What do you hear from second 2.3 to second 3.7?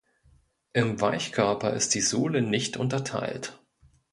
nicht unterteilt.